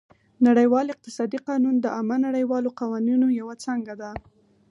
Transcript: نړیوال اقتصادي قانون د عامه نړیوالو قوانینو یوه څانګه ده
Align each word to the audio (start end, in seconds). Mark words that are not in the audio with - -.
نړیوال 0.47 0.85
اقتصادي 0.93 1.39
قانون 1.47 1.75
د 1.79 1.85
عامه 1.95 2.17
نړیوالو 2.27 2.69
قوانینو 2.79 3.27
یوه 3.39 3.55
څانګه 3.63 3.93
ده 4.01 4.11